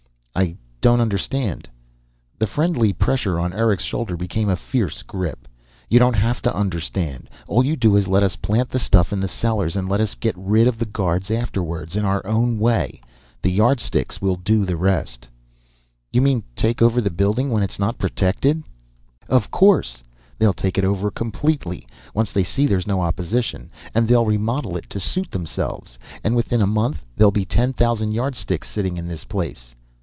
[0.33, 1.67] "I don't understand."
[2.39, 5.47] The friendly pressure on Eric's shoulder became a fierce grip.
[5.89, 7.29] "You don't have to understand.
[7.47, 10.15] All you do is let us plant the stuff in the cellars and let us
[10.15, 13.01] get rid of the guards afterwards in our own way.
[13.43, 15.27] The Yardsticks will do the rest."
[16.13, 18.63] "You mean, take over the building when it's not protected?"
[19.27, 20.01] "Of course.
[20.39, 23.69] They'll take it over completely, once they see there's no opposition.
[23.93, 28.13] And they'll remodel it to suit themselves, and within a month there'll be ten thousand
[28.13, 29.75] Yardsticks sitting in this place."